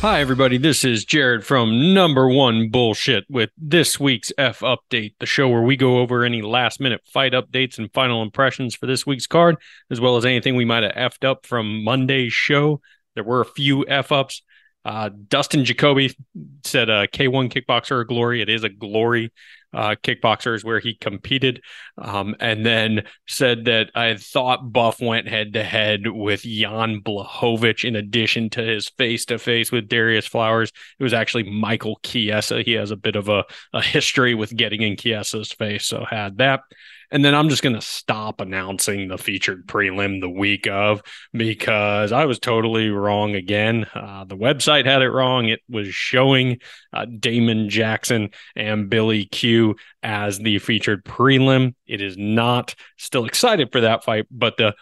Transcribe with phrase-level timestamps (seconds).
[0.00, 0.56] Hi, everybody.
[0.56, 5.62] This is Jared from Number One Bullshit with this week's F Update, the show where
[5.62, 9.56] we go over any last minute fight updates and final impressions for this week's card,
[9.90, 12.80] as well as anything we might have effed up from Monday's show.
[13.16, 14.42] There were a few F ups.
[14.84, 16.16] Uh, Dustin Jacoby
[16.62, 18.40] said uh, K1 kickboxer glory.
[18.40, 19.32] It is a glory.
[19.76, 21.62] Uh, kickboxer is where he competed.
[21.98, 27.84] Um, and then said that I thought Buff went head to head with Jan Blachowicz
[27.84, 30.72] in addition to his face to face with Darius Flowers.
[30.98, 32.62] It was actually Michael Chiesa.
[32.62, 35.86] He has a bit of a, a history with getting in Chiesa's face.
[35.86, 36.60] So had that.
[37.10, 41.02] And then I'm just going to stop announcing the featured prelim the week of
[41.32, 43.86] because I was totally wrong again.
[43.94, 45.48] Uh, the website had it wrong.
[45.48, 46.58] It was showing
[46.92, 51.74] uh, Damon Jackson and Billy Q as the featured prelim.
[51.86, 52.74] It is not.
[52.96, 54.74] Still excited for that fight, but the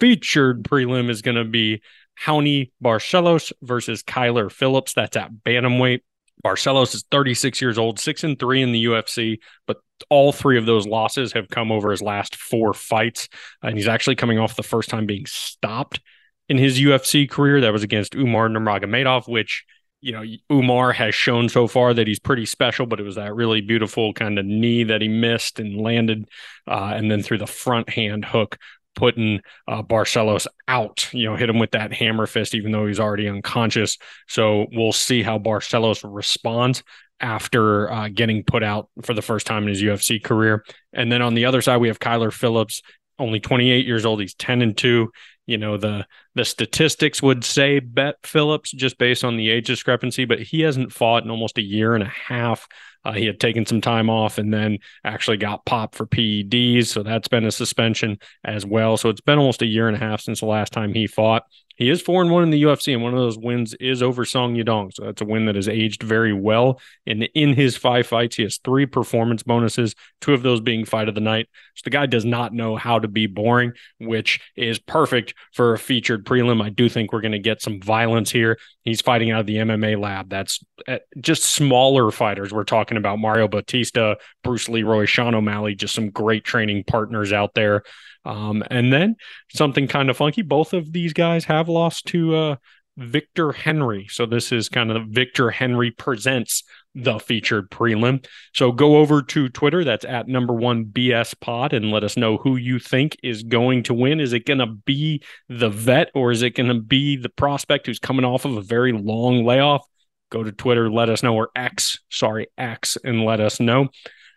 [0.00, 1.82] featured prelim is going to be
[2.24, 4.94] Raoni Barcelos versus Kyler Phillips.
[4.94, 6.00] That's at bantamweight.
[6.44, 9.78] Barcelos is 36 years old, six and three in the UFC, but
[10.10, 13.28] all three of those losses have come over his last four fights.
[13.62, 16.00] And he's actually coming off the first time being stopped
[16.48, 17.60] in his UFC career.
[17.62, 19.64] That was against Umar Nurmagomedov, which,
[20.00, 23.34] you know, Umar has shown so far that he's pretty special, but it was that
[23.34, 26.28] really beautiful kind of knee that he missed and landed.
[26.66, 28.58] Uh, and then threw the front hand hook,
[28.94, 33.00] putting uh, Barcelos out, you know, hit him with that hammer fist, even though he's
[33.00, 33.98] already unconscious.
[34.28, 36.82] So we'll see how Barcelos responds
[37.20, 40.64] after uh, getting put out for the first time in his UFC career.
[40.92, 42.82] And then on the other side, we have Kyler Phillips,
[43.18, 44.20] only 28 years old.
[44.20, 45.10] He's 10 and 2.
[45.46, 50.24] You know, the the statistics would say bet Phillips just based on the age discrepancy,
[50.24, 52.66] but he hasn't fought in almost a year and a half.
[53.04, 56.86] Uh, he had taken some time off and then actually got popped for PEDs.
[56.86, 58.96] So that's been a suspension as well.
[58.96, 61.42] So it's been almost a year and a half since the last time he fought.
[61.76, 64.24] He is four and one in the UFC, and one of those wins is over
[64.24, 64.94] Song Yadong.
[64.94, 66.80] So that's a win that has aged very well.
[67.04, 71.08] And in his five fights, he has three performance bonuses, two of those being fight
[71.08, 71.48] of the night.
[71.74, 75.78] So the guy does not know how to be boring, which is perfect for a
[75.78, 76.62] featured prelim.
[76.62, 78.58] I do think we're going to get some violence here.
[78.82, 80.28] He's fighting out of the MMA lab.
[80.28, 82.52] That's eh, just smaller fighters.
[82.52, 87.54] We're talking about Mario Bautista, Bruce Leroy, Sean O'Malley, just some great training partners out
[87.54, 87.82] there.
[88.24, 89.16] Um, and then
[89.52, 90.42] something kind of funky.
[90.42, 92.56] Both of these guys have lost to uh,
[92.96, 94.06] Victor Henry.
[94.08, 96.62] So this is kind of Victor Henry presents
[96.94, 98.24] the featured prelim.
[98.52, 99.82] So go over to Twitter.
[99.82, 103.82] That's at number one BS pod and let us know who you think is going
[103.84, 104.20] to win.
[104.20, 107.86] Is it going to be the vet or is it going to be the prospect
[107.86, 109.84] who's coming off of a very long layoff?
[110.30, 113.88] Go to Twitter, let us know, or X, sorry, X, and let us know.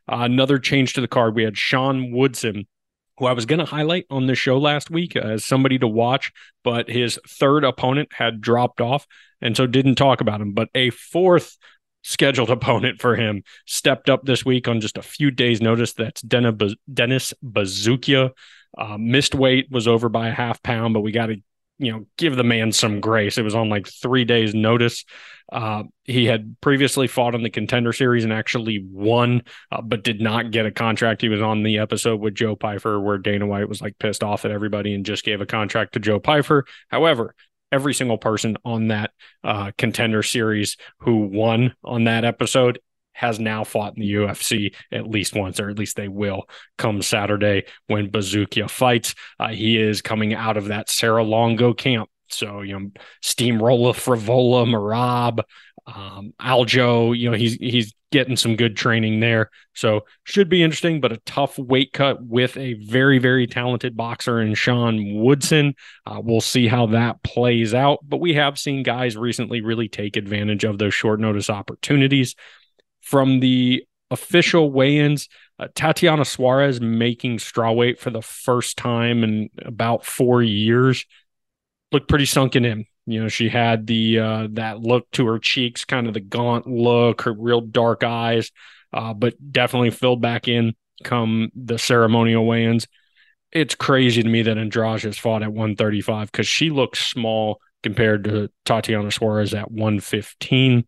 [0.09, 1.35] Uh, another change to the card.
[1.35, 2.66] We had Sean Woodson
[3.17, 6.31] who I was going to highlight on the show last week as somebody to watch,
[6.63, 9.07] but his third opponent had dropped off
[9.41, 10.53] and so didn't talk about him.
[10.53, 11.57] But a fourth
[12.03, 15.94] scheduled opponent for him stepped up this week on just a few days' notice.
[15.94, 18.31] That's Dennis Buzukja.
[18.77, 21.38] Uh, missed weight was over by a half pound, but we got to
[21.79, 23.38] you know give the man some grace.
[23.38, 25.05] It was on like three days' notice.
[25.51, 30.19] Uh, he had previously fought on the contender series and actually won, uh, but did
[30.19, 31.21] not get a contract.
[31.21, 34.43] He was on the episode with Joe Pyfer where Dana White was like pissed off
[34.43, 36.65] at everybody and just gave a contract to Joe Pyfer.
[36.89, 37.33] However,
[37.71, 39.11] every single person on that
[39.44, 42.79] uh, contender series who won on that episode
[43.17, 46.44] has now fought in the UFC at least once, or at least they will
[46.78, 49.16] come Saturday when Buzukja fights.
[49.39, 52.09] Uh, he is coming out of that Serra-Longo camp.
[52.29, 52.91] So, you know,
[53.23, 55.41] Steamroller, Frevola, Merab,
[55.88, 59.50] um, Aljo, you know, he's he's getting some good training there.
[59.73, 64.41] So should be interesting, but a tough weight cut with a very, very talented boxer
[64.41, 65.75] in Sean Woodson.
[66.06, 68.00] Uh, we'll see how that plays out.
[68.07, 72.35] But we have seen guys recently really take advantage of those short notice opportunities
[73.07, 75.29] from the official weigh-ins.
[75.57, 81.06] Uh, Tatiana Suarez making straw weight for the first time in about four years
[81.94, 82.86] looked pretty sunken in.
[83.06, 86.68] You know, she had the uh, that look to her cheeks, kind of the gaunt
[86.68, 88.51] look, her real dark eyes,
[88.92, 90.75] uh, but definitely filled back in
[91.06, 92.88] come the ceremonial weigh-ins.
[93.53, 98.25] It's crazy to me that Andrade has fought at 135 because she looks small compared
[98.25, 100.86] to Tatiana Suarez at 115.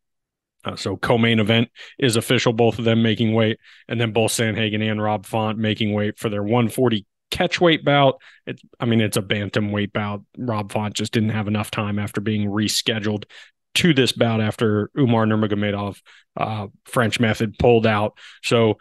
[0.65, 4.81] Uh, so co-main event is official, both of them making weight, and then both Sandhagen
[4.81, 8.21] and Rob Font making weight for their 140 catch weight bout.
[8.45, 10.23] It's, I mean, it's a bantam weight bout.
[10.38, 13.23] Rob Font just didn't have enough time after being rescheduled
[13.75, 16.01] to this bout after Umar Nurmagomedov,
[16.38, 18.17] uh, French method pulled out.
[18.44, 18.77] So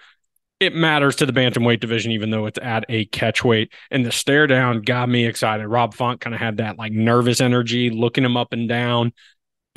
[0.60, 3.72] it matters to the bantamweight division, even though it's at a catch weight.
[3.90, 5.68] And the stare down got me excited.
[5.68, 9.12] Rob Font kind of had that like nervous energy, looking him up and down.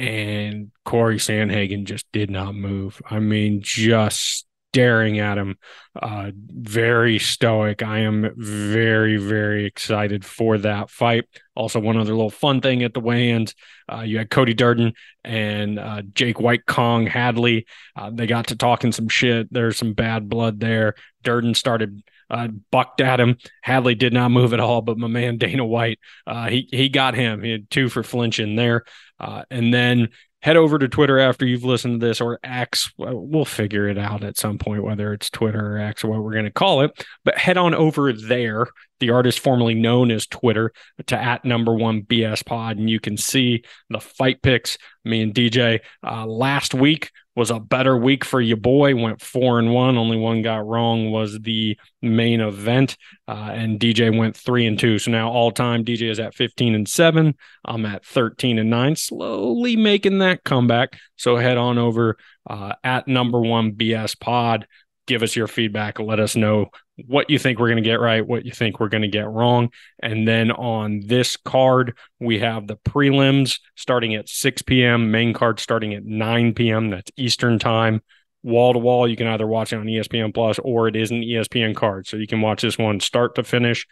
[0.01, 3.01] And Corey Sandhagen just did not move.
[3.07, 5.57] I mean, just staring at him.
[6.01, 7.83] Uh, very stoic.
[7.83, 11.25] I am very, very excited for that fight.
[11.55, 13.53] Also, one other little fun thing at the weigh-ins,
[13.91, 14.93] uh, you had Cody Durden
[15.23, 17.67] and uh, Jake White Kong Hadley.
[17.95, 19.53] Uh, they got to talking some shit.
[19.53, 20.95] There's some bad blood there.
[21.23, 22.01] Durden started
[22.31, 23.37] uh, bucked at him.
[23.61, 27.13] Hadley did not move at all, but my man Dana White, uh, he he got
[27.13, 27.43] him.
[27.43, 28.85] He had two for flinching there,
[29.19, 30.09] uh, and then
[30.41, 32.91] head over to Twitter after you've listened to this or X.
[32.97, 36.33] We'll figure it out at some point, whether it's Twitter or X or what we're
[36.33, 37.05] going to call it.
[37.23, 38.67] But head on over there,
[38.99, 40.71] the artist formerly known as Twitter,
[41.07, 44.77] to at number one BS pod, and you can see the fight picks.
[45.03, 48.95] Me and DJ uh, last week was a better week for you boy.
[48.95, 49.97] Went four and one.
[49.97, 52.97] Only one got wrong was the main event,
[53.27, 54.99] uh, and DJ went three and two.
[54.99, 57.35] So now all time DJ is at fifteen and seven.
[57.65, 60.99] I'm at thirteen and nine, slowly making that comeback.
[61.15, 62.17] So head on over
[62.49, 64.67] uh, at number one BS Pod.
[65.11, 65.99] Give us your feedback.
[65.99, 66.67] Let us know
[67.05, 69.27] what you think we're going to get right, what you think we're going to get
[69.27, 69.69] wrong.
[70.01, 75.59] And then on this card, we have the prelims starting at 6 p.m., main card
[75.59, 76.91] starting at 9 p.m.
[76.91, 78.01] That's Eastern time.
[78.41, 81.23] Wall to wall, you can either watch it on ESPN Plus or it is an
[81.23, 82.07] ESPN card.
[82.07, 83.85] So you can watch this one start to finish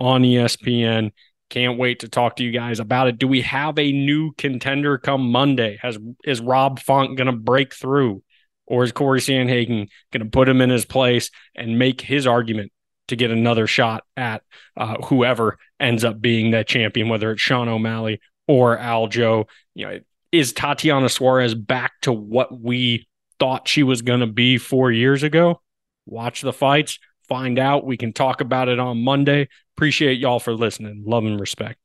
[0.00, 1.12] on ESPN.
[1.48, 3.18] Can't wait to talk to you guys about it.
[3.18, 5.78] Do we have a new contender come Monday?
[5.80, 8.24] Has is Rob Font going to break through?
[8.66, 12.72] Or is Corey Sandhagen going to put him in his place and make his argument
[13.08, 14.42] to get another shot at
[14.76, 19.44] uh, whoever ends up being that champion, whether it's Sean O'Malley or Aljo?
[19.74, 19.98] You know,
[20.32, 23.06] is Tatiana Suarez back to what we
[23.38, 25.60] thought she was going to be four years ago?
[26.06, 26.98] Watch the fights,
[27.28, 27.86] find out.
[27.86, 29.48] We can talk about it on Monday.
[29.76, 31.04] Appreciate y'all for listening.
[31.06, 31.78] Love and respect.